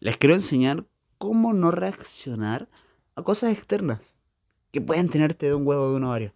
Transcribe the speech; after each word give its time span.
Les 0.00 0.16
quiero 0.16 0.34
enseñar 0.34 0.86
cómo 1.18 1.52
no 1.52 1.70
reaccionar 1.70 2.70
a 3.16 3.22
cosas 3.22 3.52
externas 3.52 4.00
que 4.70 4.80
pueden 4.80 5.10
tenerte 5.10 5.44
de 5.44 5.54
un 5.54 5.66
huevo 5.66 5.90
de 5.90 5.96
un 5.96 6.04
ovario. 6.04 6.32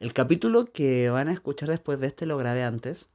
El 0.00 0.12
capítulo 0.12 0.64
que 0.64 1.08
van 1.08 1.28
a 1.28 1.32
escuchar 1.32 1.68
después 1.68 2.00
de 2.00 2.08
este 2.08 2.26
lo 2.26 2.36
grabé 2.36 2.64
antes, 2.64 3.08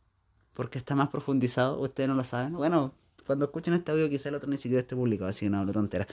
porque 0.54 0.78
está 0.78 0.96
más 0.96 1.10
profundizado, 1.10 1.82
ustedes 1.82 2.08
no 2.08 2.16
lo 2.16 2.24
saben. 2.24 2.54
Bueno, 2.54 2.94
cuando 3.28 3.44
escuchen 3.44 3.74
este 3.74 3.92
audio 3.92 4.10
quizá 4.10 4.30
el 4.30 4.36
otro 4.36 4.50
ni 4.50 4.56
siquiera 4.56 4.80
esté 4.80 4.96
publicado, 4.96 5.30
así 5.30 5.46
que 5.46 5.50
no 5.50 5.58
hablo 5.58 5.74
tontera. 5.74 6.08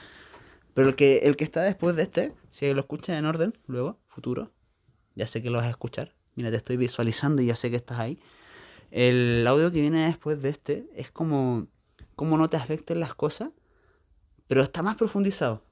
Pero 0.74 0.88
el 0.88 0.96
que, 0.96 1.18
el 1.18 1.36
que 1.36 1.44
está 1.44 1.62
después 1.62 1.94
de 1.94 2.02
este, 2.02 2.34
si 2.50 2.74
lo 2.74 2.80
escuchan 2.80 3.14
en 3.18 3.26
orden, 3.26 3.56
luego, 3.68 4.00
futuro, 4.08 4.50
ya 5.14 5.28
sé 5.28 5.42
que 5.42 5.50
lo 5.50 5.58
vas 5.58 5.66
a 5.66 5.70
escuchar. 5.70 6.12
Mira, 6.34 6.50
te 6.50 6.56
estoy 6.56 6.76
visualizando 6.76 7.40
y 7.40 7.46
ya 7.46 7.54
sé 7.54 7.70
que 7.70 7.76
estás 7.76 8.00
ahí. 8.00 8.18
El 8.90 9.46
audio 9.46 9.70
que 9.70 9.80
viene 9.80 10.06
después 10.06 10.42
de 10.42 10.48
este 10.48 10.90
es 10.96 11.12
como 11.12 11.68
cómo 12.16 12.36
no 12.36 12.48
te 12.48 12.56
afecten 12.56 12.98
las 12.98 13.14
cosas, 13.14 13.50
pero 14.50 14.64
está 14.64 14.82
más 14.82 14.96
profundizado. 14.96 15.62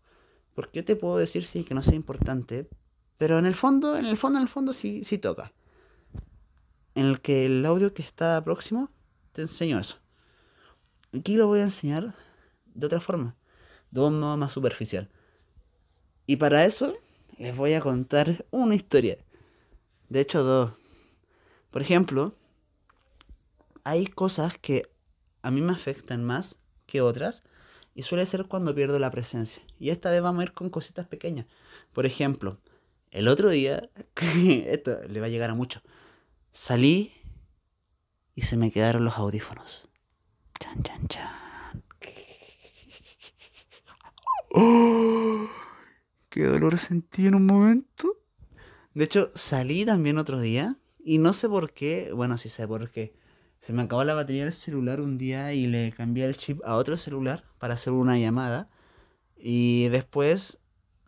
Porque 0.55 0.79
yo 0.79 0.85
te 0.85 0.95
puedo 0.95 1.17
decir, 1.17 1.45
sí, 1.45 1.65
que 1.65 1.75
no 1.75 1.83
sea 1.83 1.97
importante, 1.97 2.69
pero 3.17 3.41
en 3.41 3.45
el 3.45 3.57
fondo, 3.57 3.97
en 3.97 4.07
el 4.07 4.17
fondo, 4.17 4.39
en 4.39 4.45
el 4.45 4.49
fondo 4.49 4.73
sí, 4.73 5.03
sí 5.05 5.19
toca. 5.19 5.53
En 6.95 7.07
el 7.07 7.21
que 7.21 7.47
el 7.47 7.67
audio 7.67 7.93
que 7.93 8.03
está 8.03 8.41
próximo 8.45 8.89
te 9.33 9.43
enseño 9.43 9.81
eso. 9.81 9.97
Aquí 11.13 11.35
lo 11.35 11.49
voy 11.49 11.59
a 11.59 11.65
enseñar 11.65 12.15
de 12.67 12.87
otra 12.87 13.01
forma, 13.01 13.35
de 13.91 13.99
un 13.99 14.21
modo 14.21 14.37
más 14.37 14.53
superficial. 14.53 15.11
Y 16.27 16.37
para 16.37 16.65
eso 16.65 16.95
les 17.37 17.57
voy 17.57 17.73
a 17.73 17.81
contar 17.81 18.47
una 18.53 18.77
historia. 18.77 19.19
De 20.09 20.21
hecho, 20.21 20.45
dos. 20.45 20.71
Por 21.73 21.83
ejemplo, 21.83 22.33
hay 23.83 24.07
cosas 24.07 24.57
que 24.57 24.89
a 25.43 25.51
mí 25.51 25.63
me 25.63 25.73
afectan 25.73 26.25
más 26.25 26.59
que 26.87 27.01
otras 27.01 27.43
y 27.99 28.05
suele 28.05 28.25
ser 28.27 28.45
cuando 28.45 28.77
pierdo 28.77 29.01
la 29.01 29.11
presencia. 29.11 29.61
Y 29.81 29.91
esta 29.91 30.13
vez 30.13 30.23
vamos 30.23 30.39
a 30.39 30.45
ir 30.45 30.53
con 30.53 30.71
cositas 30.71 31.09
pequeñas. 31.09 31.47
Por 31.93 32.07
ejemplo, 32.07 32.61
el 33.11 33.27
otro 33.27 33.51
día, 33.51 33.91
esto 34.67 35.01
le 35.09 35.19
va 35.19 35.27
a 35.27 35.31
llegar 35.31 35.51
a 35.51 35.57
mucho, 35.57 35.83
salí 36.53 37.13
y 38.37 38.43
se 38.43 38.57
me 38.57 38.71
quedaron 38.71 39.05
los 39.05 39.19
audífonos. 39.19 39.89
Chan, 40.61 40.81
chan, 40.85 41.09
chan. 41.09 41.83
¡Qué 46.29 46.45
dolor 46.45 46.79
sentí 46.79 47.27
en 47.27 47.35
un 47.35 47.47
momento! 47.47 48.17
De 48.95 49.07
hecho, 49.07 49.33
salí 49.35 49.85
también 49.85 50.19
otro 50.19 50.39
día 50.39 50.77
y 51.01 51.19
no 51.19 51.33
sé 51.33 51.49
por 51.49 51.73
qué, 51.73 52.13
bueno, 52.15 52.39
sí 52.39 52.49
sé 52.49 52.69
por 52.69 52.93
qué. 52.93 53.13
Se 53.61 53.73
me 53.73 53.83
acabó 53.83 54.05
la 54.05 54.15
batería 54.15 54.45
del 54.45 54.53
celular 54.53 55.01
un 55.01 55.19
día 55.19 55.53
y 55.53 55.67
le 55.67 55.93
cambié 55.93 56.25
el 56.25 56.37
chip 56.37 56.61
a 56.65 56.77
otro 56.77 56.97
celular 56.97 57.45
para 57.59 57.75
hacer 57.75 57.93
una 57.93 58.19
llamada. 58.19 58.69
Y 59.37 59.89
después 59.89 60.59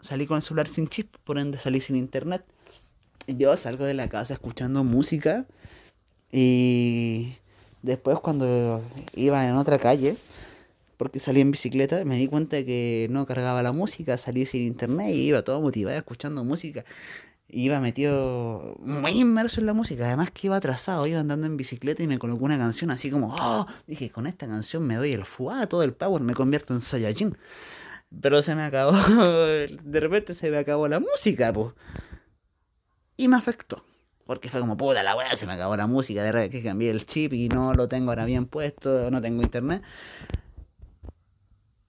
salí 0.01 0.27
con 0.27 0.37
el 0.37 0.43
celular 0.43 0.69
sin 0.69 0.89
chip, 0.89 1.15
por 1.25 1.39
ende 1.39 1.59
salí 1.59 1.81
sin 1.81 1.97
internet. 1.97 2.45
Yo 3.27 3.57
salgo 3.57 3.85
de 3.85 3.95
la 3.95 4.09
casa 4.09 4.35
escuchando 4.35 4.83
música 4.83 5.47
y 6.33 7.35
después 7.83 8.19
cuando 8.21 8.85
iba 9.15 9.47
en 9.47 9.55
otra 9.55 9.79
calle, 9.79 10.17
porque 10.97 11.21
salí 11.21 11.41
en 11.41 11.51
bicicleta, 11.51 12.05
me 12.05 12.17
di 12.17 12.27
cuenta 12.27 12.65
que 12.65 13.07
no 13.11 13.27
cargaba 13.27 13.63
la 13.63 13.73
música, 13.73 14.19
salí 14.19 14.47
sin 14.47 14.63
internet 14.63 15.11
y 15.11 15.29
iba 15.29 15.43
todo 15.43 15.61
motivado 15.61 15.97
escuchando 15.97 16.45
música. 16.45 16.85
Iba 17.53 17.81
metido 17.81 18.77
muy 18.81 19.13
inmerso 19.13 19.61
en 19.61 19.67
la 19.67 19.75
música, 19.75 20.07
además 20.07 20.31
que 20.31 20.47
iba 20.47 20.57
atrasado, 20.57 21.07
iba 21.07 21.21
andando 21.21 21.47
en 21.47 21.57
bicicleta 21.57 22.03
y 22.03 22.07
me 22.07 22.19
colocó 22.19 22.45
una 22.45 22.59
canción 22.59 22.91
así 22.91 23.11
como, 23.11 23.35
oh, 23.35 23.67
dije, 23.87 24.11
con 24.11 24.27
esta 24.27 24.47
canción 24.47 24.87
me 24.87 24.97
doy 24.97 25.13
el 25.13 25.25
fuá, 25.25 25.67
todo 25.67 25.83
el 25.83 25.93
power, 25.93 26.23
me 26.23 26.35
convierto 26.35 26.75
en 26.75 26.81
Saiyajin. 26.81 27.37
Pero 28.21 28.43
se 28.43 28.55
me 28.55 28.63
acabó, 28.63 28.93
de 28.93 30.01
repente 30.01 30.35
se 30.35 30.51
me 30.51 30.59
acabó 30.59 30.89
la 30.89 31.01
música, 31.01 31.53
pues. 31.53 31.73
Y 33.17 33.29
me 33.29 33.37
afectó. 33.37 33.85
Porque 34.27 34.49
fue 34.49 34.61
como, 34.61 34.77
puta 34.77 35.03
la 35.03 35.17
weá, 35.17 35.37
se 35.37 35.47
me 35.47 35.55
acabó 35.55 35.77
la 35.77 35.89
música, 35.89 36.23
de 36.23 36.31
repente 36.31 36.59
que 36.59 36.65
cambié 36.65 36.91
el 36.91 37.05
chip 37.05 37.33
y 37.33 37.49
no 37.49 37.75
lo 37.75 37.89
tengo 37.89 38.11
ahora 38.11 38.27
bien 38.27 38.47
puesto, 38.47 39.11
no 39.11 39.21
tengo 39.21 39.43
internet. 39.43 39.83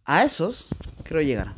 A 0.06 0.24
esos 0.24 0.70
quiero 1.04 1.22
llegar. 1.22 1.54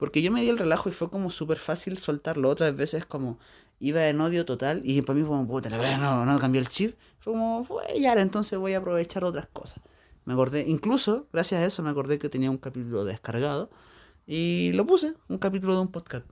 Porque 0.00 0.22
yo 0.22 0.32
me 0.32 0.40
di 0.40 0.48
el 0.48 0.58
relajo 0.58 0.88
y 0.88 0.92
fue 0.92 1.10
como 1.10 1.28
súper 1.28 1.58
fácil 1.58 1.98
soltarlo. 1.98 2.48
Otras 2.48 2.74
veces 2.74 3.04
como 3.04 3.38
iba 3.80 4.08
en 4.08 4.18
odio 4.18 4.46
total 4.46 4.80
y 4.82 5.02
para 5.02 5.18
mí 5.18 5.20
fue 5.20 5.28
como, 5.28 5.46
puta 5.46 5.68
no, 5.68 6.24
no 6.24 6.38
cambié 6.38 6.58
el 6.58 6.68
chip. 6.70 6.96
Fue 7.18 7.34
como, 7.34 7.64
fue 7.64 7.84
ya, 8.00 8.14
entonces 8.14 8.58
voy 8.58 8.72
a 8.72 8.78
aprovechar 8.78 9.24
otras 9.24 9.46
cosas. 9.52 9.82
Me 10.24 10.32
acordé, 10.32 10.64
incluso, 10.66 11.26
gracias 11.34 11.60
a 11.60 11.66
eso, 11.66 11.82
me 11.82 11.90
acordé 11.90 12.18
que 12.18 12.30
tenía 12.30 12.50
un 12.50 12.56
capítulo 12.56 13.04
descargado 13.04 13.68
y 14.26 14.72
lo 14.72 14.86
puse, 14.86 15.12
un 15.28 15.36
capítulo 15.36 15.74
de 15.74 15.82
un 15.82 15.88
podcast. 15.88 16.24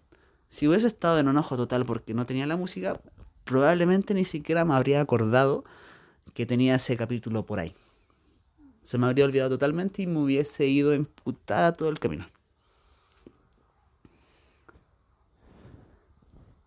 Si 0.49 0.67
hubiese 0.67 0.87
estado 0.87 1.19
en 1.19 1.29
enojo 1.29 1.59
total 1.59 1.85
porque 1.85 2.15
no 2.15 2.25
tenía 2.25 2.47
la 2.47 2.57
música, 2.57 3.03
probablemente 3.45 4.15
ni 4.15 4.25
siquiera 4.25 4.65
me 4.65 4.73
habría 4.73 5.03
acordado 5.03 5.65
que 6.33 6.47
tenía 6.47 6.77
ese 6.77 6.97
capítulo 6.97 7.45
por 7.45 7.59
ahí. 7.59 7.75
Se 8.81 8.97
me 8.97 9.07
habría 9.07 9.27
olvidado 9.27 9.51
totalmente 9.51 10.01
y 10.01 10.07
me 10.07 10.21
hubiese 10.21 10.65
ido 10.65 10.95
emputada 10.95 11.75
todo 11.75 11.91
el 11.91 11.99
camino. 11.99 12.27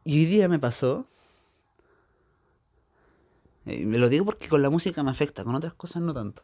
Y 0.03 0.19
hoy 0.19 0.25
día 0.25 0.47
me 0.47 0.57
pasó. 0.57 1.05
Eh, 3.65 3.85
me 3.85 3.99
lo 3.99 4.09
digo 4.09 4.25
porque 4.25 4.47
con 4.47 4.61
la 4.61 4.69
música 4.69 5.03
me 5.03 5.11
afecta, 5.11 5.43
con 5.43 5.53
otras 5.53 5.73
cosas 5.73 6.01
no 6.01 6.13
tanto. 6.13 6.43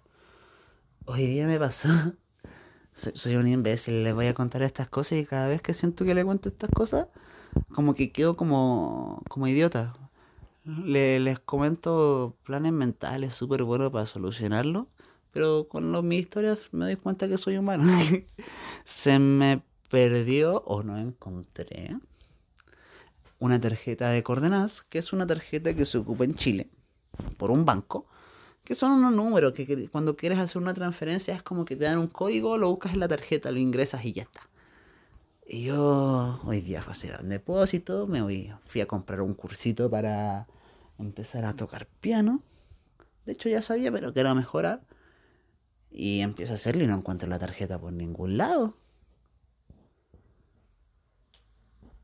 Hoy 1.05 1.25
día 1.25 1.47
me 1.47 1.57
pasó. 1.59 1.89
Soy, 2.93 3.35
un 3.35 3.47
imbécil, 3.47 4.03
les 4.03 4.13
voy 4.13 4.27
a 4.27 4.33
contar 4.33 4.63
estas 4.63 4.89
cosas 4.89 5.19
y 5.19 5.25
cada 5.25 5.47
vez 5.47 5.61
que 5.61 5.73
siento 5.73 6.03
que 6.05 6.15
le 6.15 6.25
cuento 6.25 6.49
estas 6.49 6.71
cosas, 6.71 7.07
como 7.73 7.93
que 7.93 8.11
quedo 8.11 8.35
como, 8.35 9.23
como 9.29 9.47
idiota. 9.47 9.95
les 10.65 11.39
comento 11.39 12.35
planes 12.43 12.73
mentales 12.73 13.35
súper 13.35 13.63
buenos 13.63 13.91
para 13.91 14.07
solucionarlo, 14.07 14.87
pero 15.31 15.67
con 15.67 15.91
los, 15.91 16.03
mis 16.03 16.21
historias 16.21 16.69
me 16.71 16.85
doy 16.85 16.95
cuenta 16.95 17.27
que 17.27 17.37
soy 17.37 17.57
humano. 17.57 17.85
Se 18.83 19.19
me 19.19 19.61
perdió 19.89 20.63
o 20.65 20.83
no 20.83 20.97
encontré 20.97 21.97
una 23.39 23.59
tarjeta 23.59 24.09
de 24.09 24.23
coordenadas, 24.23 24.81
que 24.81 24.99
es 24.99 25.13
una 25.13 25.27
tarjeta 25.27 25.73
que 25.73 25.85
se 25.85 25.97
ocupa 25.97 26.23
en 26.23 26.35
Chile 26.35 26.67
por 27.37 27.51
un 27.51 27.65
banco 27.65 28.07
que 28.67 28.75
son 28.75 28.91
unos 28.91 29.13
números 29.13 29.53
que, 29.53 29.87
cuando 29.87 30.17
quieres 30.17 30.39
hacer 30.39 30.61
una 30.61 30.73
transferencia 30.73 31.33
es 31.33 31.41
como 31.41 31.63
que 31.63 31.77
te 31.77 31.85
dan 31.85 31.99
un 31.99 32.07
código, 32.07 32.57
lo 32.57 32.67
buscas 32.67 32.91
en 32.91 32.99
la 32.99 33.07
tarjeta, 33.07 33.49
lo 33.49 33.59
ingresas 33.59 34.03
y 34.03 34.11
ya 34.11 34.23
está. 34.23 34.41
Y 35.47 35.63
yo 35.63 36.41
hoy 36.43 36.59
día 36.59 36.81
fui 36.81 36.89
a 36.89 36.91
hacer 36.91 37.17
un 37.21 37.29
depósito, 37.29 38.07
me 38.07 38.21
voy, 38.21 38.51
fui 38.65 38.81
a 38.81 38.85
comprar 38.85 39.21
un 39.21 39.35
cursito 39.35 39.89
para 39.89 40.47
empezar 40.99 41.45
a 41.45 41.53
tocar 41.53 41.87
piano. 42.01 42.41
De 43.25 43.31
hecho 43.31 43.47
ya 43.47 43.61
sabía, 43.61 43.89
pero 43.89 44.11
quiero 44.11 44.35
mejorar. 44.35 44.81
Y 45.89 46.19
empiezo 46.19 46.51
a 46.51 46.55
hacerlo 46.55 46.83
y 46.83 46.87
no 46.87 46.95
encuentro 46.95 47.29
la 47.29 47.39
tarjeta 47.39 47.79
por 47.79 47.93
ningún 47.93 48.35
lado. 48.35 48.75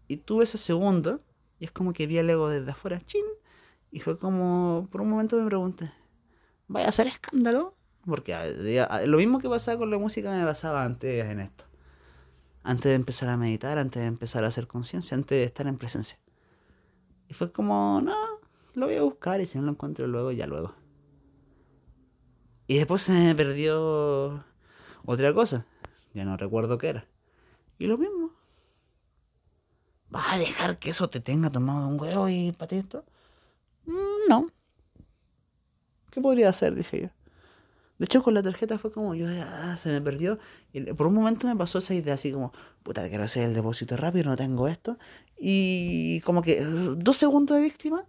Y 0.08 0.18
tuve 0.18 0.44
ese 0.44 0.58
segundo, 0.58 1.22
y 1.60 1.66
es 1.66 1.72
como 1.72 1.94
que 1.94 2.08
vi 2.08 2.18
el 2.18 2.30
ego 2.30 2.50
desde 2.50 2.72
afuera, 2.72 3.00
chin. 3.02 3.26
Y 3.92 4.00
fue 4.00 4.18
como, 4.18 4.88
por 4.92 5.02
un 5.02 5.10
momento 5.10 5.38
me 5.38 5.46
pregunté, 5.46 5.92
vaya 6.68 6.88
a 6.88 6.90
hacer 6.90 7.08
escándalo. 7.08 7.74
Porque 8.06 8.36
lo 9.06 9.18
mismo 9.18 9.40
que 9.40 9.48
pasaba 9.48 9.78
con 9.78 9.90
la 9.90 9.98
música 9.98 10.30
me 10.30 10.44
pasaba 10.44 10.84
antes 10.84 11.26
en 11.26 11.40
esto. 11.40 11.66
Antes 12.62 12.86
de 12.86 12.96
empezar 12.96 13.30
a 13.30 13.38
meditar, 13.38 13.78
antes 13.78 14.02
de 14.02 14.08
empezar 14.08 14.44
a 14.44 14.48
hacer 14.48 14.68
conciencia, 14.68 15.16
antes 15.16 15.38
de 15.38 15.44
estar 15.44 15.68
en 15.68 15.78
presencia. 15.78 16.20
Y 17.30 17.34
fue 17.34 17.52
como, 17.52 18.02
no, 18.04 18.14
lo 18.74 18.88
voy 18.88 18.96
a 18.96 19.04
buscar 19.04 19.40
y 19.40 19.46
si 19.46 19.58
no 19.58 19.64
lo 19.64 19.72
encuentro 19.72 20.06
luego, 20.08 20.34
ya 20.34 20.48
luego. 20.48 20.76
Y 22.68 22.78
después 22.78 23.04
se 23.04 23.14
me 23.14 23.36
perdió 23.36 24.44
otra 25.06 25.34
cosa. 25.34 25.66
Ya 26.14 26.26
no 26.26 26.36
recuerdo 26.38 26.78
qué 26.78 26.90
era. 26.90 27.08
Y 27.80 27.88
lo 27.88 27.98
mismo. 27.98 28.23
¿Vas 30.34 30.42
a 30.42 30.46
dejar 30.46 30.80
que 30.80 30.90
eso 30.90 31.08
te 31.12 31.20
tenga 31.20 31.52
tomado 31.52 31.88
un 31.88 32.02
huevo 32.02 32.28
y 32.28 32.54
para 32.54 32.76
esto? 32.76 33.06
Mm, 33.86 34.28
no. 34.28 34.48
¿Qué 36.10 36.22
podría 36.22 36.50
hacer? 36.50 36.74
Dije 36.74 37.02
yo. 37.02 37.08
De 38.00 38.06
hecho, 38.06 38.24
con 38.24 38.34
la 38.34 38.42
tarjeta 38.42 38.80
fue 38.80 38.92
como, 38.92 39.14
yo, 39.14 39.28
ah, 39.30 39.78
se 39.78 39.90
me 39.90 40.02
perdió. 40.02 40.40
Y 40.72 40.82
por 40.94 41.06
un 41.06 41.14
momento 41.14 41.46
me 41.46 41.56
pasó 41.56 41.78
esa 41.78 41.94
idea 41.94 42.16
así 42.16 42.32
como, 42.32 42.52
puta, 42.82 43.08
quiero 43.10 43.24
hacer 43.24 43.44
el 43.44 43.54
depósito 43.54 43.96
rápido, 43.96 44.32
no 44.32 44.36
tengo 44.36 44.68
esto. 44.68 44.98
Y 45.38 46.20
como 46.22 46.42
que 46.42 46.62
dos 46.62 47.16
segundos 47.16 47.58
de 47.58 47.62
víctima. 47.62 48.04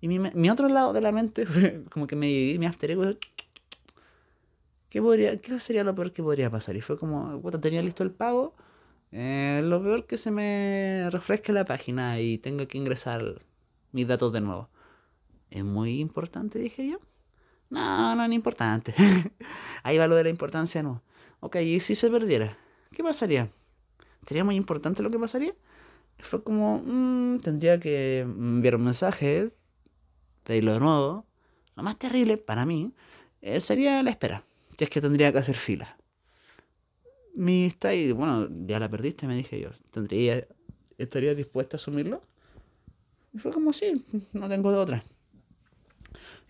Y 0.00 0.08
mi, 0.08 0.18
mi 0.18 0.50
otro 0.50 0.68
lado 0.68 0.92
de 0.92 1.00
la 1.02 1.12
mente, 1.12 1.46
como 1.92 2.08
que 2.08 2.16
me 2.16 2.26
dividí, 2.26 2.58
mi 2.58 2.66
after 2.66 2.90
ego. 2.90 3.04
¿Qué, 4.88 5.00
podría, 5.00 5.40
¿Qué 5.40 5.60
sería 5.60 5.84
lo 5.84 5.94
peor 5.94 6.10
que 6.10 6.24
podría 6.24 6.50
pasar? 6.50 6.74
Y 6.74 6.80
fue 6.80 6.98
como, 6.98 7.40
puta, 7.40 7.60
tenía 7.60 7.80
listo 7.80 8.02
el 8.02 8.10
pago. 8.10 8.56
Eh, 9.12 9.60
lo 9.64 9.82
peor 9.82 10.06
que 10.06 10.18
se 10.18 10.30
me 10.30 11.08
refresque 11.10 11.52
la 11.52 11.64
página 11.64 12.20
y 12.20 12.38
tenga 12.38 12.66
que 12.66 12.78
ingresar 12.78 13.42
mis 13.92 14.06
datos 14.06 14.32
de 14.32 14.40
nuevo. 14.40 14.68
Es 15.50 15.64
muy 15.64 16.00
importante, 16.00 16.58
dije 16.58 16.88
yo. 16.88 16.98
No, 17.70 18.14
no 18.14 18.24
es 18.24 18.32
importante. 18.32 18.94
Ahí 19.82 19.98
va 19.98 20.06
lo 20.06 20.14
de 20.16 20.24
la 20.24 20.30
importancia, 20.30 20.82
no. 20.82 21.02
Ok, 21.40 21.56
¿y 21.56 21.80
si 21.80 21.94
se 21.94 22.10
perdiera? 22.10 22.56
¿Qué 22.92 23.02
pasaría? 23.02 23.48
¿Sería 24.26 24.44
muy 24.44 24.56
importante 24.56 25.02
lo 25.02 25.10
que 25.10 25.18
pasaría? 25.18 25.54
Fue 26.18 26.42
como, 26.42 26.82
mm, 26.84 27.40
tendría 27.40 27.80
que 27.80 28.20
enviar 28.20 28.76
un 28.76 28.84
mensaje, 28.84 29.50
pedirlo 30.44 30.72
de 30.72 30.80
nuevo. 30.80 31.26
Lo 31.76 31.82
más 31.82 31.98
terrible 31.98 32.36
para 32.36 32.66
mí 32.66 32.92
eh, 33.40 33.60
sería 33.60 34.02
la 34.02 34.10
espera, 34.10 34.42
si 34.76 34.84
es 34.84 34.90
que 34.90 35.00
tendría 35.00 35.32
que 35.32 35.38
hacer 35.38 35.56
fila. 35.56 35.96
Mi 37.34 37.66
está 37.66 37.88
ahí, 37.88 38.12
bueno, 38.12 38.48
ya 38.66 38.78
la 38.78 38.88
perdiste, 38.88 39.26
me 39.26 39.36
dije 39.36 39.60
yo. 39.60 39.70
¿Tendría, 39.90 40.46
¿Estaría 40.98 41.34
dispuesta 41.34 41.76
a 41.76 41.78
asumirlo? 41.78 42.22
Y 43.32 43.38
fue 43.38 43.52
como, 43.52 43.72
sí, 43.72 44.04
no 44.32 44.48
tengo 44.48 44.72
de 44.72 44.78
otra. 44.78 45.04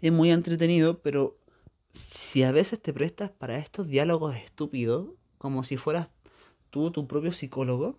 Es 0.01 0.13
muy 0.13 0.31
entretenido, 0.31 1.01
pero 1.01 1.39
si 1.93 2.43
a 2.43 2.53
veces 2.53 2.81
te 2.81 2.93
prestas 2.93 3.31
para 3.31 3.59
estos 3.59 3.89
diálogos 3.89 4.37
estúpidos, 4.37 5.11
como 5.39 5.65
si 5.65 5.77
fueras 5.77 6.11
tú 6.71 6.91
tu 6.91 7.07
propio 7.07 7.33
psicólogo, 7.33 7.99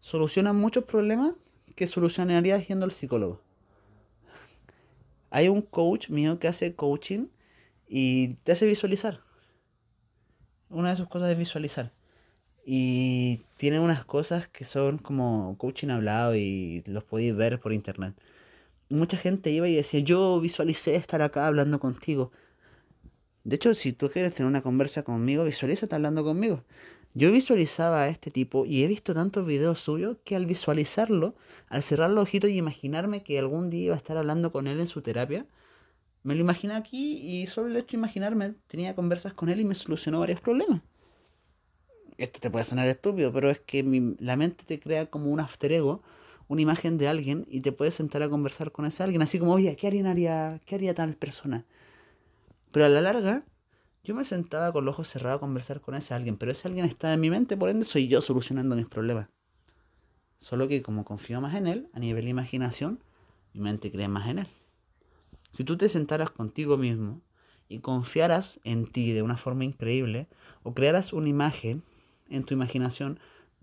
solucionas 0.00 0.54
muchos 0.54 0.84
problemas 0.84 1.36
que 1.74 1.86
solucionarías 1.86 2.66
yendo 2.68 2.84
al 2.84 2.92
psicólogo. 2.92 3.42
Hay 5.30 5.48
un 5.48 5.60
coach 5.60 6.08
mío 6.08 6.38
que 6.38 6.48
hace 6.48 6.74
coaching 6.74 7.26
y 7.88 8.34
te 8.44 8.52
hace 8.52 8.66
visualizar. 8.66 9.20
Una 10.70 10.90
de 10.90 10.96
sus 10.96 11.08
cosas 11.08 11.30
es 11.30 11.38
visualizar. 11.38 11.92
Y 12.68 13.42
tiene 13.58 13.78
unas 13.78 14.04
cosas 14.04 14.48
que 14.48 14.64
son 14.64 14.98
como 14.98 15.56
coaching 15.56 15.86
hablado 15.88 16.34
y 16.34 16.82
los 16.86 17.04
podéis 17.04 17.36
ver 17.36 17.60
por 17.60 17.72
internet. 17.72 18.12
Mucha 18.88 19.16
gente 19.16 19.50
iba 19.50 19.68
y 19.68 19.76
decía, 19.76 20.00
yo 20.00 20.40
visualicé 20.40 20.96
estar 20.96 21.22
acá 21.22 21.46
hablando 21.46 21.78
contigo. 21.78 22.32
De 23.44 23.54
hecho, 23.54 23.72
si 23.74 23.92
tú 23.92 24.08
quieres 24.08 24.34
tener 24.34 24.50
una 24.50 24.62
conversa 24.62 25.04
conmigo, 25.04 25.44
visualízate 25.44 25.94
hablando 25.94 26.24
conmigo. 26.24 26.64
Yo 27.14 27.30
visualizaba 27.30 28.02
a 28.02 28.08
este 28.08 28.32
tipo 28.32 28.66
y 28.66 28.82
he 28.82 28.88
visto 28.88 29.14
tantos 29.14 29.46
videos 29.46 29.78
suyos 29.78 30.16
que 30.24 30.34
al 30.34 30.44
visualizarlo, 30.44 31.36
al 31.68 31.84
cerrar 31.84 32.10
los 32.10 32.24
ojitos 32.24 32.50
y 32.50 32.56
imaginarme 32.56 33.22
que 33.22 33.38
algún 33.38 33.70
día 33.70 33.84
iba 33.86 33.94
a 33.94 33.98
estar 33.98 34.16
hablando 34.16 34.50
con 34.50 34.66
él 34.66 34.80
en 34.80 34.88
su 34.88 35.02
terapia, 35.02 35.46
me 36.24 36.34
lo 36.34 36.40
imaginé 36.40 36.74
aquí 36.74 37.20
y 37.22 37.46
solo 37.46 37.68
el 37.68 37.76
hecho 37.76 37.92
de 37.92 37.98
imaginarme 37.98 38.54
tenía 38.66 38.96
conversas 38.96 39.34
con 39.34 39.50
él 39.50 39.60
y 39.60 39.64
me 39.64 39.76
solucionó 39.76 40.18
varios 40.18 40.40
problemas 40.40 40.82
esto 42.18 42.40
te 42.40 42.50
puede 42.50 42.64
sonar 42.64 42.86
estúpido, 42.86 43.32
pero 43.32 43.50
es 43.50 43.60
que 43.60 44.14
la 44.18 44.36
mente 44.36 44.64
te 44.64 44.80
crea 44.80 45.06
como 45.06 45.30
un 45.30 45.40
after 45.40 45.72
ego, 45.72 46.02
una 46.48 46.62
imagen 46.62 46.98
de 46.98 47.08
alguien 47.08 47.46
y 47.50 47.60
te 47.60 47.72
puedes 47.72 47.94
sentar 47.94 48.22
a 48.22 48.28
conversar 48.28 48.72
con 48.72 48.86
ese 48.86 49.02
alguien, 49.02 49.22
así 49.22 49.38
como, 49.38 49.52
oye, 49.52 49.76
¿qué 49.76 49.86
haría, 49.88 50.60
qué 50.64 50.74
haría 50.76 50.94
tal 50.94 51.14
persona? 51.14 51.64
Pero 52.70 52.86
a 52.86 52.88
la 52.88 53.00
larga, 53.00 53.44
yo 54.04 54.14
me 54.14 54.24
sentaba 54.24 54.72
con 54.72 54.84
los 54.84 54.94
ojos 54.94 55.08
cerrados 55.08 55.38
a 55.38 55.40
conversar 55.40 55.80
con 55.80 55.94
ese 55.94 56.14
alguien, 56.14 56.36
pero 56.36 56.52
ese 56.52 56.68
alguien 56.68 56.84
está 56.84 57.12
en 57.12 57.20
mi 57.20 57.30
mente, 57.30 57.56
por 57.56 57.70
ende 57.70 57.84
soy 57.84 58.08
yo 58.08 58.22
solucionando 58.22 58.76
mis 58.76 58.88
problemas. 58.88 59.28
Solo 60.38 60.68
que 60.68 60.82
como 60.82 61.04
confío 61.04 61.40
más 61.40 61.54
en 61.54 61.66
él, 61.66 61.88
a 61.92 61.98
nivel 61.98 62.24
de 62.24 62.30
imaginación, 62.30 63.00
mi 63.52 63.60
mente 63.60 63.90
cree 63.90 64.08
más 64.08 64.28
en 64.28 64.40
él. 64.40 64.48
Si 65.50 65.64
tú 65.64 65.76
te 65.76 65.88
sentaras 65.88 66.30
contigo 66.30 66.76
mismo 66.76 67.22
y 67.68 67.80
confiaras 67.80 68.60
en 68.62 68.86
ti 68.86 69.12
de 69.12 69.22
una 69.22 69.36
forma 69.36 69.64
increíble, 69.64 70.28
o 70.62 70.74
crearas 70.74 71.12
una 71.12 71.28
imagen 71.28 71.82
en 72.30 72.44
tu 72.44 72.54
imaginación 72.54 73.18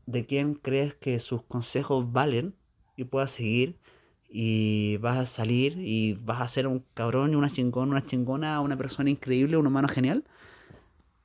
de 0.06 0.25
quién 0.25 0.54
crees 0.54 0.95
que 0.95 1.19
sus 1.19 1.44
consejos 1.44 2.12
valen 2.12 2.56
y 2.95 3.06
puedas 3.06 3.31
seguir 3.31 3.77
y 4.30 4.98
vas 4.98 5.18
a 5.18 5.25
salir 5.25 5.77
y 5.77 6.13
vas 6.13 6.42
a 6.42 6.48
ser 6.48 6.68
un 6.68 6.83
cabrón 6.94 7.36
una 7.36 7.51
chingona, 7.51 7.92
una 7.92 8.06
chingona, 8.06 8.62
una 8.62 8.77
persona 8.77 9.10
increíble, 9.10 9.57
un 9.57 9.68
humano 9.68 9.88
genial. 9.88 10.24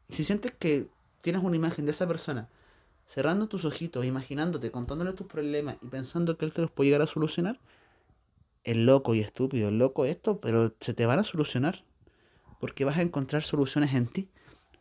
Si 0.08 0.24
sientes 0.24 0.52
que 0.58 0.88
tienes 1.22 1.42
una 1.42 1.56
imagen 1.56 1.84
de 1.84 1.92
esa 1.92 2.06
persona, 2.06 2.48
cerrando 3.06 3.48
tus 3.48 3.64
ojitos, 3.64 4.04
imaginándote, 4.04 4.70
contándole 4.70 5.12
tus 5.14 5.26
problemas 5.26 5.76
y 5.82 5.86
pensando 5.86 6.36
que 6.36 6.44
él 6.44 6.52
te 6.52 6.60
los 6.60 6.70
puede 6.70 6.88
llegar 6.88 7.02
a 7.02 7.06
solucionar, 7.06 7.58
es 8.64 8.76
loco 8.76 9.14
y 9.14 9.20
estúpido, 9.20 9.68
es 9.68 9.74
loco 9.74 10.04
esto, 10.04 10.38
pero 10.38 10.74
se 10.80 10.92
te 10.92 11.06
van 11.06 11.18
a 11.18 11.24
solucionar. 11.24 11.84
Porque 12.60 12.84
vas 12.84 12.98
a 12.98 13.02
encontrar 13.02 13.42
soluciones 13.42 13.94
en 13.94 14.06
ti. 14.06 14.28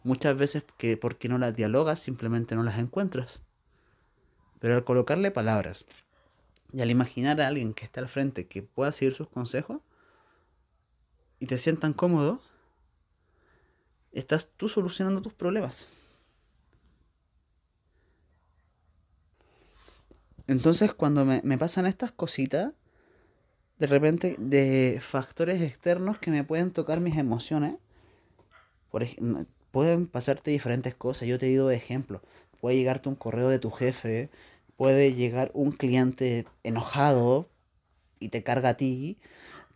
Muchas 0.07 0.37
veces 0.37 0.63
que 0.77 0.95
porque 0.95 1.27
no 1.27 1.37
las 1.37 1.53
dialogas 1.53 1.99
simplemente 1.99 2.55
no 2.55 2.63
las 2.63 2.79
encuentras. 2.79 3.41
Pero 4.61 4.75
al 4.75 4.85
colocarle 4.85 5.31
palabras 5.31 5.83
y 6.71 6.79
al 6.79 6.89
imaginar 6.89 7.41
a 7.41 7.47
alguien 7.47 7.73
que 7.73 7.83
está 7.83 7.99
al 7.99 8.07
frente 8.07 8.47
que 8.47 8.63
pueda 8.63 8.93
seguir 8.93 9.13
sus 9.13 9.27
consejos 9.27 9.81
y 11.41 11.45
te 11.47 11.57
sientan 11.57 11.91
cómodo, 11.91 12.41
estás 14.13 14.47
tú 14.55 14.69
solucionando 14.69 15.21
tus 15.21 15.33
problemas. 15.33 15.99
Entonces 20.47 20.93
cuando 20.93 21.25
me, 21.25 21.41
me 21.43 21.57
pasan 21.57 21.85
estas 21.85 22.13
cositas, 22.13 22.73
de 23.77 23.87
repente 23.87 24.37
de 24.39 24.99
factores 25.01 25.61
externos 25.61 26.17
que 26.17 26.31
me 26.31 26.45
pueden 26.45 26.71
tocar 26.71 27.01
mis 27.01 27.17
emociones, 27.17 27.75
por 28.89 29.03
ejemplo, 29.03 29.45
pueden 29.77 30.07
pasarte 30.07 30.49
diferentes 30.49 30.95
cosas. 30.95 31.27
Yo 31.27 31.37
te 31.37 31.45
digo 31.45 31.67
de 31.67 31.75
ejemplo. 31.75 32.23
Puede 32.59 32.77
llegarte 32.77 33.09
un 33.09 33.15
correo 33.15 33.49
de 33.49 33.59
tu 33.59 33.69
jefe, 33.69 34.31
puede 34.75 35.13
llegar 35.13 35.51
un 35.53 35.71
cliente 35.71 36.47
enojado 36.63 37.47
y 38.19 38.29
te 38.29 38.41
carga 38.41 38.69
a 38.69 38.73
ti. 38.73 39.19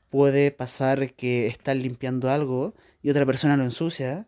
Puede 0.10 0.50
pasar 0.50 1.14
que 1.14 1.46
estás 1.46 1.78
limpiando 1.78 2.32
algo 2.32 2.74
y 3.04 3.12
otra 3.12 3.28
persona 3.28 3.58
lo 3.58 3.64
ensucia. 3.64 4.26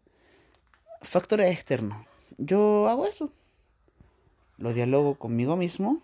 Factores 1.01 1.49
externos. 1.49 2.05
Yo 2.37 2.87
hago 2.87 3.07
eso. 3.07 3.31
Lo 4.59 4.75
dialogo 4.75 5.15
conmigo 5.15 5.57
mismo. 5.57 6.03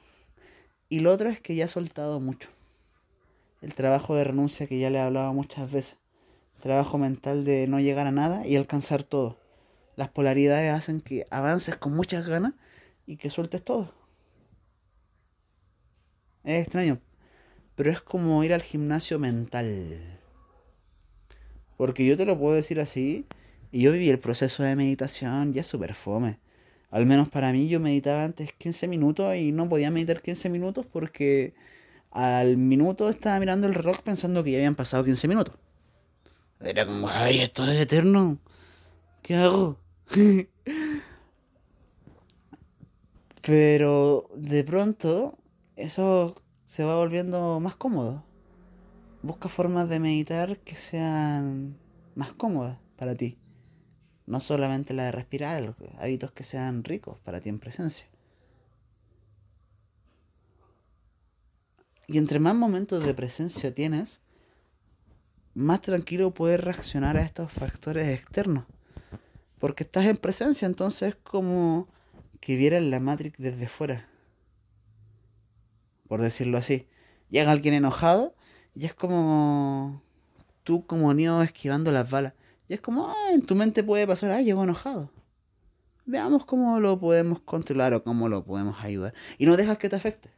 Y 0.90 1.02
lo 1.02 1.12
otro 1.12 1.30
es 1.30 1.42
que 1.42 1.54
ya 1.54 1.66
he 1.66 1.68
soltado 1.68 2.20
mucho. 2.20 2.50
El 3.62 3.76
trabajo 3.76 4.16
de 4.16 4.24
renuncia 4.24 4.66
que 4.66 4.80
ya 4.80 4.90
le 4.90 4.98
he 4.98 5.02
hablado 5.02 5.32
muchas 5.32 5.72
veces. 5.72 5.98
Trabajo 6.60 6.98
mental 6.98 7.46
de 7.46 7.68
no 7.68 7.80
llegar 7.80 8.08
a 8.08 8.12
nada 8.12 8.48
y 8.48 8.56
alcanzar 8.56 9.04
todo 9.04 9.38
las 10.00 10.08
polaridades 10.08 10.74
hacen 10.74 11.02
que 11.02 11.28
avances 11.30 11.76
con 11.76 11.94
muchas 11.94 12.26
ganas 12.26 12.54
y 13.06 13.18
que 13.18 13.30
sueltes 13.30 13.62
todo. 13.66 13.94
Es 16.46 16.62
extraño, 16.62 17.02
pero 17.76 17.92
es 17.92 18.00
como 18.00 18.42
ir 18.46 18.54
al 18.54 18.62
gimnasio 18.62 19.20
mental. 19.20 20.22
Porque 21.76 22.06
yo 22.06 22.16
te 22.16 22.26
lo 22.26 22.40
puedo 22.40 22.56
decir 22.56 22.80
así, 22.80 23.28
y 23.74 23.82
yo 23.82 23.92
viví 23.92 24.10
el 24.10 24.20
proceso 24.20 24.64
de 24.64 24.78
meditación 24.78 25.52
ya 25.52 25.64
súper 25.64 25.94
fome. 25.94 26.40
Al 26.92 27.06
menos 27.06 27.28
para 27.28 27.52
mí 27.52 27.68
yo 27.68 27.82
meditaba 27.82 28.24
antes 28.24 28.54
15 28.54 28.88
minutos 28.88 29.36
y 29.36 29.52
no 29.52 29.68
podía 29.68 29.92
meditar 29.92 30.22
15 30.22 30.48
minutos 30.48 30.86
porque 30.90 31.54
al 32.10 32.56
minuto 32.56 33.10
estaba 33.10 33.38
mirando 33.42 33.68
el 33.68 33.74
rock 33.74 34.02
pensando 34.02 34.46
que 34.46 34.52
ya 34.52 34.60
habían 34.60 34.76
pasado 34.76 35.04
15 35.04 35.28
minutos. 35.28 35.56
Era 36.62 36.86
como, 36.86 37.10
ay, 37.10 37.42
esto 37.42 37.70
es 37.70 37.78
eterno. 37.82 38.38
¿Qué 39.22 39.36
hago? 39.36 39.79
Pero 43.46 44.30
de 44.36 44.64
pronto 44.64 45.38
eso 45.76 46.36
se 46.64 46.84
va 46.84 46.96
volviendo 46.96 47.60
más 47.60 47.76
cómodo. 47.76 48.26
Busca 49.22 49.50
formas 49.50 49.90
de 49.90 50.00
meditar 50.00 50.60
que 50.60 50.76
sean 50.76 51.78
más 52.16 52.34
cómodas 52.34 52.80
para 52.96 53.16
ti. 53.16 53.38
No 54.26 54.40
solamente 54.40 54.94
la 54.94 55.06
de 55.06 55.12
respirar, 55.12 55.76
hábitos 56.00 56.32
que 56.32 56.44
sean 56.44 56.84
ricos 56.84 57.20
para 57.20 57.42
ti 57.42 57.50
en 57.50 57.60
presencia. 57.60 58.08
Y 62.08 62.18
entre 62.18 62.40
más 62.40 62.56
momentos 62.56 63.04
de 63.04 63.14
presencia 63.14 63.74
tienes, 63.74 64.22
más 65.54 65.82
tranquilo 65.82 66.34
puedes 66.34 66.60
reaccionar 66.60 67.18
a 67.18 67.22
estos 67.22 67.52
factores 67.52 68.08
externos. 68.10 68.66
Porque 69.60 69.84
estás 69.84 70.06
en 70.06 70.18
presencia, 70.18 70.66
entonces 70.66 71.10
es 71.10 71.16
como 71.16 71.88
que 72.40 72.56
vieras 72.56 72.84
la 72.84 73.00
Matrix 73.00 73.38
desde 73.38 73.68
fuera. 73.68 74.08
Por 76.08 76.22
decirlo 76.22 76.58
así. 76.58 76.88
Llega 77.30 77.52
alguien 77.52 77.74
enojado 77.74 78.36
y 78.74 78.86
es 78.86 78.94
como 78.94 80.02
tú 80.64 80.86
como 80.86 81.14
niño 81.14 81.42
esquivando 81.44 81.92
las 81.92 82.10
balas. 82.10 82.34
Y 82.68 82.74
es 82.74 82.82
como, 82.82 83.08
ah, 83.10 83.34
en 83.34 83.42
tu 83.42 83.56
mente 83.56 83.84
puede 83.84 84.08
pasar, 84.08 84.32
ah, 84.32 84.42
llegó 84.42 84.64
enojado. 84.64 85.12
Veamos 86.06 86.46
cómo 86.46 86.80
lo 86.80 87.00
podemos 87.00 87.40
controlar 87.42 87.94
o 87.94 88.04
cómo 88.04 88.30
lo 88.30 88.44
podemos 88.46 88.84
ayudar. 88.84 89.14
Y 89.38 89.46
no 89.46 89.58
dejas 89.58 89.78
que 89.78 89.90
te 89.90 89.96
afecte. 89.96 90.30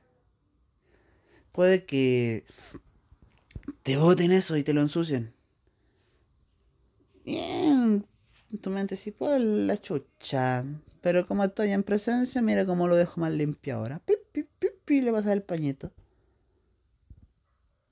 Puede 1.51 1.85
que 1.85 2.45
te 3.83 3.97
boten 3.97 4.31
eso 4.31 4.57
y 4.57 4.63
te 4.63 4.73
lo 4.73 4.81
ensucien. 4.81 5.33
Bien, 7.25 8.05
tu 8.57 8.69
mente 8.69 8.95
sí, 8.95 9.11
pues 9.11 9.41
la 9.41 9.77
chucha. 9.77 10.65
Pero 11.01 11.27
como 11.27 11.43
estoy 11.43 11.71
en 11.71 11.83
presencia, 11.83 12.41
mira 12.41 12.65
cómo 12.65 12.87
lo 12.87 12.95
dejo 12.95 13.19
más 13.21 13.31
limpio 13.31 13.75
ahora. 13.75 13.99
Pip, 13.99 14.19
pip, 14.31 14.47
pip, 14.59 14.73
pip, 14.85 15.03
le 15.03 15.11
pasa 15.11 15.33
el 15.33 15.41
pañito. 15.41 15.91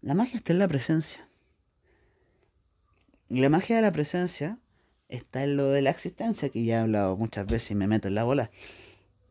La 0.02 0.14
magia 0.14 0.38
está 0.38 0.54
en 0.54 0.60
la 0.60 0.68
presencia. 0.68 1.28
Y 3.28 3.42
la 3.42 3.50
magia 3.50 3.76
de 3.76 3.82
la 3.82 3.92
presencia 3.92 4.60
está 5.08 5.44
en 5.44 5.58
lo 5.58 5.70
de 5.70 5.82
la 5.82 5.90
existencia, 5.90 6.50
que 6.50 6.64
ya 6.64 6.78
he 6.78 6.80
hablado 6.82 7.18
muchas 7.18 7.46
veces 7.46 7.72
y 7.72 7.76
me 7.76 7.88
meto 7.88 8.08
en 8.08 8.16
la 8.16 8.24
bola. 8.24 8.52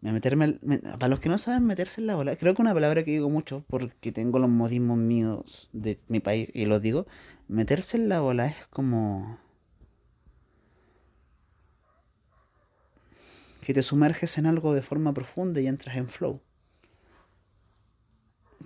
Me 0.01 0.13
meterme, 0.13 0.59
para 0.99 1.09
los 1.09 1.19
que 1.19 1.29
no 1.29 1.39
saben 1.39 1.65
meterse 1.65 2.01
en 2.01 2.07
la 2.07 2.15
bola, 2.15 2.37
creo 2.37 2.55
que 2.55 2.63
una 2.63 2.75
palabra 2.75 3.03
que 3.03 3.11
digo 3.11 3.31
mucho 3.31 3.65
porque 3.67 4.13
tengo 4.13 4.39
los 4.39 4.51
modismos 4.51 4.99
míos 4.99 5.69
de 5.73 5.99
mi 6.07 6.21
país 6.21 6.49
y 6.55 6.67
los 6.67 6.81
digo, 6.83 7.07
meterse 7.49 7.97
en 7.97 8.09
la 8.09 8.21
bola 8.21 8.47
es 8.47 8.67
como 8.69 9.39
que 13.69 13.75
te 13.75 13.83
sumerges 13.83 14.39
en 14.39 14.47
algo 14.47 14.73
de 14.73 14.81
forma 14.81 15.13
profunda 15.13 15.61
y 15.61 15.67
entras 15.67 15.97
en 15.99 16.09
flow. 16.09 16.41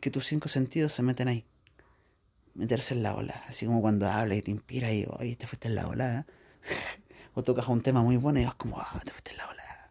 Que 0.00 0.12
tus 0.12 0.28
cinco 0.28 0.49
sentidos 0.49 0.92
se 0.92 1.02
meten 1.02 1.26
ahí. 1.26 1.44
Meterse 2.54 2.94
en 2.94 3.02
la 3.02 3.16
ola, 3.16 3.42
así 3.49 3.66
como 3.66 3.80
cuando 3.80 4.09
hablas 4.09 4.38
y 4.38 4.42
te 4.42 4.52
inspira 4.52 4.92
y 4.92 5.04
oye, 5.09 5.35
te 5.35 5.49
fuiste 5.49 5.66
en 5.66 5.75
la 5.75 5.88
ola. 5.88 6.21
¿eh? 6.21 6.32
o 7.35 7.42
tocas 7.42 7.66
un 7.66 7.80
tema 7.80 8.00
muy 8.00 8.16
bueno 8.16 8.38
y 8.38 8.44
vas 8.44 8.54
como, 8.54 8.78
ah, 8.78 9.02
te 9.04 9.11
fuiste 9.11 9.32
en 9.32 9.38
la 9.38 9.49
ola. 9.49 9.90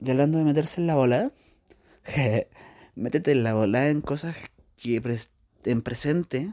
Y 0.00 0.10
hablando 0.12 0.38
de 0.38 0.44
meterse 0.44 0.80
en 0.80 0.86
la 0.86 0.96
ola, 0.96 1.32
métete 2.94 3.32
en 3.32 3.42
la 3.42 3.56
ola 3.56 3.88
en 3.88 4.00
cosas 4.00 4.50
que 4.76 5.00
en 5.64 5.82
presente 5.82 6.52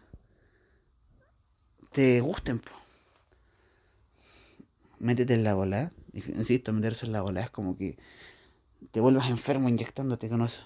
te 1.92 2.22
gusten. 2.22 2.62
Métete 5.00 5.34
en 5.34 5.44
la 5.44 5.54
bola. 5.54 5.92
Insisto, 6.14 6.74
meterse 6.74 7.06
en 7.06 7.14
la 7.14 7.22
bola 7.22 7.42
es 7.42 7.50
como 7.50 7.76
que 7.76 7.98
te 8.92 9.00
vuelvas 9.00 9.30
enfermo 9.30 9.70
inyectándote 9.70 10.30
con 10.30 10.42
eso. 10.42 10.62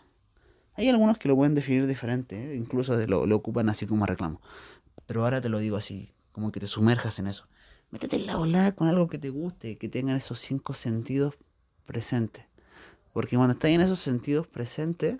Hay 0.75 0.89
algunos 0.89 1.17
que 1.17 1.27
lo 1.27 1.35
pueden 1.35 1.53
definir 1.53 1.85
diferente, 1.85 2.51
¿eh? 2.51 2.55
incluso 2.55 2.95
lo, 3.05 3.35
ocupan 3.35 3.69
así 3.69 3.85
como 3.85 4.05
reclamo. 4.05 4.41
Pero 5.05 5.23
ahora 5.23 5.41
te 5.41 5.49
lo 5.49 5.59
digo 5.59 5.77
así, 5.77 6.13
como 6.31 6.51
que 6.51 6.59
te 6.59 6.67
sumerjas 6.67 7.19
en 7.19 7.27
eso. 7.27 7.47
Métete 7.91 8.15
en 8.15 8.25
la 8.25 8.37
bola 8.37 8.71
con 8.71 8.87
algo 8.87 9.07
que 9.07 9.19
te 9.19 9.29
guste, 9.29 9.77
que 9.77 9.87
tengan 9.87 10.15
esos 10.15 10.39
cinco 10.39 10.73
sentidos 10.73 11.35
presentes. 11.85 12.45
Porque 13.11 13.35
cuando 13.35 13.53
estás 13.53 13.69
en 13.69 13.81
esos 13.81 13.99
sentidos 13.99 14.47
presentes, 14.47 15.17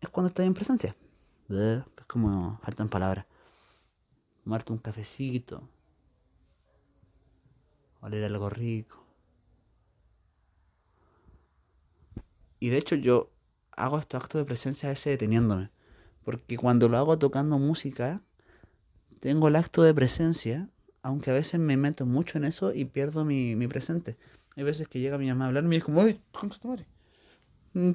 es 0.00 0.08
cuando 0.08 0.28
estás 0.28 0.46
en 0.46 0.54
presencia. 0.54 0.96
Es 1.48 1.82
como 2.06 2.58
faltan 2.62 2.88
palabras. 2.88 3.26
Tomarte 4.44 4.72
un 4.72 4.78
cafecito. 4.78 5.68
Oler 8.00 8.24
algo 8.24 8.48
rico. 8.48 9.04
Y 12.60 12.68
de 12.68 12.78
hecho 12.78 12.96
yo 12.96 13.30
hago 13.72 13.98
estos 13.98 14.22
actos 14.22 14.40
de 14.40 14.44
presencia 14.44 14.88
a 14.88 14.92
veces 14.92 15.12
deteniéndome. 15.12 15.70
Porque 16.24 16.56
cuando 16.56 16.88
lo 16.88 16.98
hago 16.98 17.18
tocando 17.18 17.58
música, 17.58 18.22
tengo 19.20 19.48
el 19.48 19.56
acto 19.56 19.82
de 19.82 19.94
presencia, 19.94 20.68
aunque 21.02 21.30
a 21.30 21.34
veces 21.34 21.58
me 21.60 21.76
meto 21.76 22.06
mucho 22.06 22.38
en 22.38 22.44
eso 22.44 22.74
y 22.74 22.84
pierdo 22.84 23.24
mi, 23.24 23.56
mi 23.56 23.66
presente. 23.66 24.16
Hay 24.56 24.64
veces 24.64 24.88
que 24.88 25.00
llega 25.00 25.18
mi 25.18 25.28
mamá 25.28 25.44
a 25.44 25.48
hablarme 25.48 25.76
y 25.76 25.78
es 25.78 25.84
como, 25.84 26.04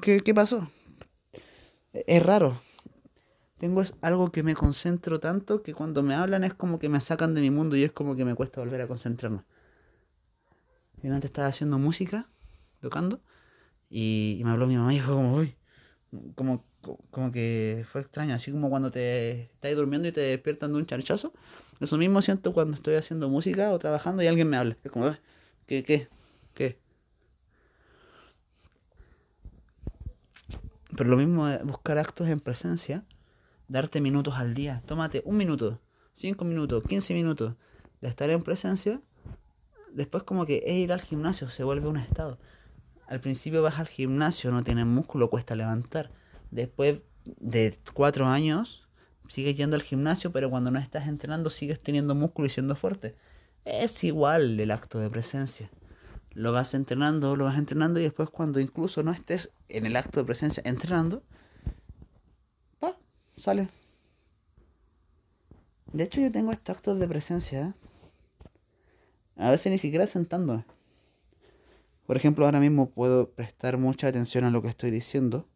¿qué, 0.00 0.20
¿qué 0.22 0.34
pasó? 0.34 0.68
Es 1.94 2.22
raro. 2.22 2.60
Tengo 3.58 3.82
algo 4.00 4.32
que 4.32 4.42
me 4.42 4.54
concentro 4.54 5.20
tanto 5.20 5.62
que 5.62 5.74
cuando 5.74 6.02
me 6.02 6.14
hablan 6.14 6.42
es 6.42 6.52
como 6.52 6.80
que 6.80 6.88
me 6.88 7.00
sacan 7.00 7.34
de 7.34 7.40
mi 7.40 7.50
mundo 7.50 7.76
y 7.76 7.84
es 7.84 7.92
como 7.92 8.16
que 8.16 8.24
me 8.24 8.34
cuesta 8.34 8.60
volver 8.60 8.80
a 8.80 8.88
concentrarme. 8.88 9.44
Yo 11.02 11.14
antes 11.14 11.28
estaba 11.28 11.46
haciendo 11.48 11.78
música, 11.78 12.28
tocando, 12.80 13.20
y, 13.90 14.40
me 14.44 14.50
habló 14.50 14.66
mi 14.66 14.76
mamá 14.76 14.92
y 14.92 15.00
fue 15.00 15.14
como, 15.14 15.34
uy, 15.36 15.54
como, 16.34 16.64
como 17.10 17.30
que 17.30 17.84
fue 17.86 18.00
extraño, 18.00 18.34
así 18.34 18.50
como 18.50 18.70
cuando 18.70 18.90
te 18.90 19.42
estás 19.42 19.76
durmiendo 19.76 20.08
y 20.08 20.12
te 20.12 20.20
despiertan 20.20 20.72
de 20.72 20.78
un 20.78 20.86
charchazo. 20.86 21.32
Eso 21.80 21.96
mismo 21.96 22.22
siento 22.22 22.52
cuando 22.52 22.74
estoy 22.74 22.96
haciendo 22.96 23.28
música 23.28 23.70
o 23.70 23.78
trabajando 23.78 24.22
y 24.22 24.26
alguien 24.26 24.48
me 24.48 24.56
habla. 24.56 24.76
Es 24.82 24.90
como, 24.90 25.10
¿qué, 25.66 25.84
qué, 25.84 26.08
qué? 26.54 26.83
Pero 30.96 31.10
lo 31.10 31.16
mismo 31.16 31.48
es 31.48 31.62
buscar 31.64 31.98
actos 31.98 32.28
en 32.28 32.40
presencia, 32.40 33.04
darte 33.68 34.00
minutos 34.00 34.34
al 34.36 34.54
día. 34.54 34.82
Tómate 34.86 35.22
un 35.24 35.36
minuto, 35.36 35.80
cinco 36.12 36.44
minutos, 36.44 36.82
quince 36.86 37.14
minutos 37.14 37.54
de 38.00 38.08
estar 38.08 38.30
en 38.30 38.42
presencia. 38.42 39.00
Después 39.92 40.22
como 40.22 40.46
que 40.46 40.62
es 40.66 40.74
ir 40.74 40.92
al 40.92 41.00
gimnasio, 41.00 41.48
se 41.48 41.64
vuelve 41.64 41.88
un 41.88 41.96
estado. 41.96 42.38
Al 43.06 43.20
principio 43.20 43.62
vas 43.62 43.78
al 43.78 43.88
gimnasio, 43.88 44.50
no 44.50 44.62
tienes 44.62 44.86
músculo, 44.86 45.30
cuesta 45.30 45.54
levantar. 45.54 46.10
Después 46.50 47.02
de 47.24 47.76
cuatro 47.92 48.26
años, 48.26 48.88
sigues 49.28 49.56
yendo 49.56 49.76
al 49.76 49.82
gimnasio, 49.82 50.32
pero 50.32 50.50
cuando 50.50 50.70
no 50.70 50.78
estás 50.78 51.08
entrenando 51.08 51.50
sigues 51.50 51.80
teniendo 51.80 52.14
músculo 52.14 52.46
y 52.46 52.50
siendo 52.50 52.76
fuerte. 52.76 53.16
Es 53.64 54.04
igual 54.04 54.60
el 54.60 54.70
acto 54.70 54.98
de 54.98 55.10
presencia 55.10 55.70
lo 56.34 56.50
vas 56.52 56.74
entrenando, 56.74 57.36
lo 57.36 57.44
vas 57.44 57.58
entrenando 57.58 58.00
y 58.00 58.02
después 58.02 58.28
cuando 58.28 58.60
incluso 58.60 59.02
no 59.02 59.12
estés 59.12 59.52
en 59.68 59.86
el 59.86 59.96
acto 59.96 60.20
de 60.20 60.26
presencia 60.26 60.62
entrenando, 60.66 61.22
pa, 62.80 62.96
sale. 63.36 63.68
De 65.92 66.02
hecho 66.02 66.20
yo 66.20 66.30
tengo 66.30 66.50
estos 66.50 66.76
actos 66.76 66.98
de 66.98 67.06
presencia, 67.06 67.68
¿eh? 67.68 67.74
a 69.36 69.50
veces 69.50 69.70
ni 69.70 69.78
siquiera 69.78 70.06
sentando. 70.06 70.64
Por 72.06 72.16
ejemplo, 72.16 72.44
ahora 72.44 72.60
mismo 72.60 72.90
puedo 72.90 73.30
prestar 73.30 73.78
mucha 73.78 74.08
atención 74.08 74.44
a 74.44 74.50
lo 74.50 74.60
que 74.60 74.68
estoy 74.68 74.90
diciendo. 74.90 75.48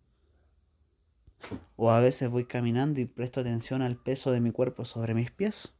O 1.77 1.91
a 1.91 2.01
veces 2.01 2.31
voy 2.31 2.47
caminando 2.47 3.01
y 3.01 3.05
presto 3.05 3.41
atención 3.41 3.83
al 3.83 3.97
peso 3.97 4.33
de 4.33 4.41
mi 4.41 4.51
cuerpo 4.51 4.85
sobre 4.85 5.15
mis 5.15 5.31
pies. 5.31 5.75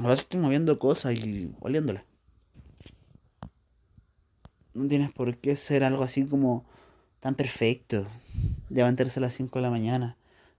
A 0.00 0.04
veces 0.04 0.20
estoy 0.20 0.40
moviendo 0.40 0.78
cosas 0.78 1.14
y 1.14 1.54
oliéndolas 1.60 2.04
no 4.74 4.88
tienes 4.88 5.12
por 5.12 5.36
qué 5.36 5.56
ser 5.56 5.84
algo 5.84 6.02
así 6.02 6.26
como 6.26 6.64
tan 7.20 7.34
perfecto. 7.34 8.06
Levantarse 8.68 9.20
a 9.20 9.22
las 9.22 9.34
5 9.34 9.58
de 9.58 9.62
la 9.62 9.70
mañana, 9.70 10.16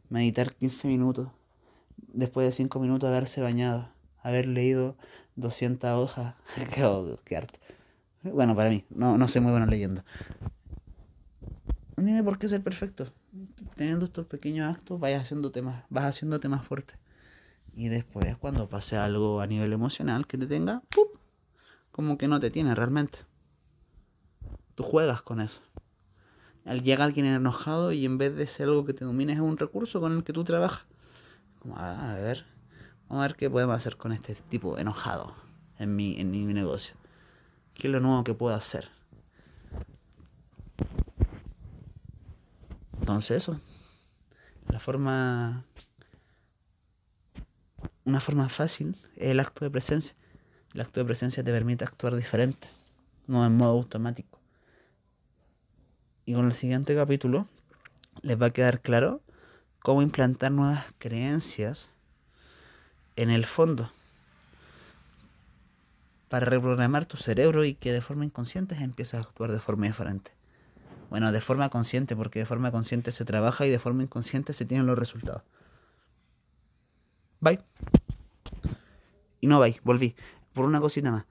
meditar 0.10 0.54
15 0.54 0.88
minutos, 0.88 1.30
después 1.98 2.46
de 2.46 2.52
5 2.52 2.80
minutos 2.80 3.10
haberse 3.10 3.42
bañado, 3.42 3.90
haber 4.22 4.48
leído 4.48 4.96
200 5.36 5.92
hojas. 5.92 6.36
qué, 7.26 7.38
harto. 7.38 7.60
Bueno, 8.24 8.56
para 8.56 8.70
mí, 8.70 8.86
no, 8.90 9.18
no 9.18 9.28
soy 9.28 9.42
muy 9.42 9.52
bueno 9.52 9.66
leyendo. 9.66 10.04
No 11.98 12.04
tiene 12.04 12.24
por 12.24 12.38
qué 12.38 12.48
ser 12.48 12.64
perfecto. 12.64 13.12
Teniendo 13.76 14.06
estos 14.06 14.28
pequeños 14.28 14.74
actos, 14.74 15.00
vayas 15.00 15.24
haciendo 15.24 15.52
temas, 15.52 15.84
vas 15.90 16.06
haciendo 16.06 16.40
temas 16.40 16.66
fuertes. 16.66 16.98
Y 17.76 17.88
después, 17.88 18.38
cuando 18.38 18.70
pase 18.70 18.98
algo 18.98 19.42
a 19.42 19.48
nivel 19.48 19.74
emocional 19.74 20.28
que 20.28 20.38
te 20.38 20.46
tenga, 20.46 20.84
como 21.92 22.18
que 22.18 22.28
no 22.28 22.40
te 22.40 22.52
tiene 22.52 22.76
realmente. 22.76 23.20
Tú 24.76 24.84
juegas 24.84 25.22
con 25.22 25.40
eso. 25.40 25.62
Llega 26.66 27.04
alguien 27.04 27.26
enojado 27.26 27.92
y 27.92 28.06
en 28.06 28.18
vez 28.18 28.36
de 28.36 28.48
ser 28.48 28.70
algo 28.70 28.86
que 28.86 28.94
te 28.94 29.06
domines 29.06 29.36
es 29.36 29.42
un 29.42 29.58
recurso 29.58 30.00
con 30.00 30.14
el 30.14 30.24
que 30.24 30.34
tú 30.34 30.44
trabajas. 30.44 30.86
Como, 31.60 31.76
ah, 31.78 32.12
a 32.12 32.16
ver, 32.16 32.46
vamos 33.08 33.24
a 33.24 33.28
ver 33.28 33.36
qué 33.36 33.50
podemos 33.50 33.76
hacer 33.76 33.98
con 33.98 34.12
este 34.14 34.36
tipo 34.36 34.78
enojado 34.78 35.36
en 35.78 35.96
mi, 35.96 36.20
en 36.20 36.32
mi 36.32 36.46
negocio. 36.46 36.96
¿Qué 37.74 37.88
es 37.88 37.92
lo 37.92 38.00
nuevo 38.00 38.24
que 38.24 38.34
puedo 38.34 38.56
hacer? 38.56 38.90
Entonces 43.00 43.38
eso. 43.38 43.60
La 44.70 44.80
forma... 44.80 45.66
Una 48.06 48.20
forma 48.20 48.50
fácil 48.50 48.98
es 49.16 49.32
el 49.32 49.40
acto 49.40 49.66
de 49.66 49.72
presencia. 49.72 50.16
El 50.74 50.82
acto 50.82 51.00
de 51.00 51.06
presencia 51.06 51.44
te 51.44 51.52
permite 51.52 51.84
actuar 51.84 52.16
diferente, 52.16 52.68
no 53.28 53.46
en 53.46 53.56
modo 53.56 53.72
automático. 53.72 54.43
Y 56.26 56.34
con 56.34 56.46
el 56.46 56.54
siguiente 56.54 56.96
capítulo 56.96 57.48
les 58.22 58.42
va 58.42 58.48
a 58.48 58.52
quedar 58.52 58.82
claro 58.82 59.22
cómo 59.80 60.02
implantar 60.02 60.52
nuevas 60.52 60.86
creencias 60.98 61.92
en 63.16 63.30
el 63.30 63.46
fondo 63.46 63.92
para 66.30 66.46
reprogramar 66.46 67.06
tu 67.06 67.18
cerebro 67.18 67.64
y 67.64 67.76
que 67.76 67.92
de 67.92 68.02
forma 68.02 68.26
inconsciente 68.26 68.76
empieces 68.76 69.16
a 69.16 69.20
actuar 69.20 69.52
de 69.52 69.60
forma 69.60 69.86
diferente. 69.86 70.32
Bueno, 71.12 71.32
de 71.32 71.42
forma 71.42 71.70
consciente, 71.70 72.16
porque 72.16 72.40
de 72.40 72.48
forma 72.48 72.72
consciente 72.72 73.12
se 73.12 73.24
trabaja 73.24 73.68
y 73.68 73.70
de 73.70 73.78
forma 73.78 74.02
inconsciente 74.02 74.52
se 74.52 74.66
tienen 74.66 74.88
los 74.88 74.98
resultados. 74.98 75.44
Bye. 77.40 77.60
Y 79.42 79.46
no 79.46 79.60
bye, 79.60 79.80
volví. 79.84 80.16
Por 80.54 80.66
una 80.66 80.82
cosita 80.82 81.12
más. 81.12 81.26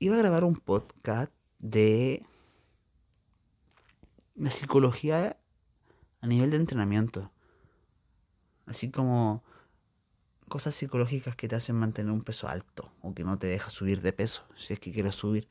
Iba 0.00 0.16
a 0.16 0.18
grabar 0.18 0.44
un 0.44 0.56
podcast 0.56 1.32
de 1.60 2.22
la 4.40 4.50
psicología 4.50 5.36
a 6.22 6.26
nivel 6.26 6.50
de 6.50 6.56
entrenamiento. 6.56 7.30
Así 8.66 8.90
como 8.90 9.44
cosas 10.48 10.74
psicológicas 10.74 11.36
que 11.36 11.46
te 11.46 11.56
hacen 11.56 11.76
mantener 11.76 12.10
un 12.10 12.22
peso 12.22 12.48
alto 12.48 12.90
o 13.02 13.14
que 13.14 13.22
no 13.22 13.38
te 13.38 13.46
deja 13.46 13.70
subir 13.70 14.00
de 14.00 14.12
peso 14.12 14.42
si 14.56 14.72
es 14.72 14.80
que 14.80 14.92
quieres 14.92 15.14
subir. 15.14 15.46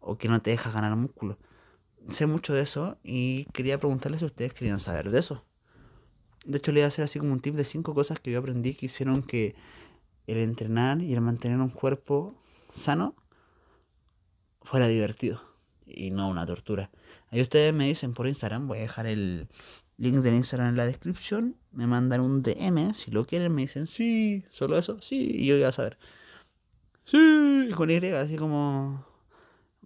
o 0.00 0.16
que 0.18 0.28
no 0.28 0.40
te 0.40 0.50
deja 0.50 0.70
ganar 0.70 0.94
músculo. 0.94 1.36
Sé 2.10 2.26
mucho 2.26 2.54
de 2.54 2.62
eso 2.62 2.96
y 3.02 3.46
quería 3.46 3.80
preguntarles 3.80 4.20
si 4.20 4.26
ustedes 4.26 4.54
querían 4.54 4.78
saber 4.78 5.10
de 5.10 5.18
eso. 5.18 5.44
De 6.44 6.58
hecho, 6.58 6.70
le 6.70 6.80
voy 6.80 6.84
a 6.84 6.88
hacer 6.88 7.04
así 7.04 7.18
como 7.18 7.32
un 7.32 7.40
tip 7.40 7.56
de 7.56 7.64
cinco 7.64 7.92
cosas 7.92 8.20
que 8.20 8.30
yo 8.30 8.38
aprendí 8.38 8.74
que 8.74 8.86
hicieron 8.86 9.22
que 9.22 9.56
el 10.28 10.38
entrenar 10.38 11.02
y 11.02 11.12
el 11.12 11.20
mantener 11.20 11.58
un 11.58 11.70
cuerpo 11.70 12.38
sano 12.72 13.16
fuera 14.62 14.86
divertido 14.86 15.55
y 15.86 16.10
no 16.10 16.28
una 16.28 16.46
tortura. 16.46 16.90
Ahí 17.30 17.40
ustedes 17.40 17.72
me 17.72 17.86
dicen 17.86 18.12
por 18.12 18.26
Instagram, 18.26 18.66
voy 18.68 18.78
a 18.78 18.82
dejar 18.82 19.06
el 19.06 19.48
link 19.98 20.16
del 20.16 20.34
Instagram 20.34 20.68
en 20.68 20.76
la 20.76 20.86
descripción, 20.86 21.56
me 21.72 21.86
mandan 21.86 22.20
un 22.20 22.42
DM, 22.42 22.94
si 22.94 23.10
lo 23.10 23.24
quieren 23.24 23.54
me 23.54 23.62
dicen 23.62 23.86
sí, 23.86 24.44
solo 24.50 24.76
eso, 24.76 25.00
sí, 25.00 25.30
y 25.34 25.46
yo 25.46 25.54
voy 25.54 25.64
a 25.64 25.72
saber. 25.72 25.98
Sí, 27.04 27.70
con 27.74 27.88
Y, 27.90 27.96
así 28.08 28.36
como 28.36 29.06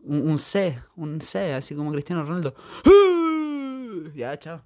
un, 0.02 0.30
un 0.30 0.38
C, 0.38 0.78
un 0.96 1.20
C, 1.20 1.52
así 1.52 1.74
como 1.74 1.92
Cristiano 1.92 2.24
Ronaldo. 2.24 2.54
Ya, 4.14 4.38
chao. 4.38 4.62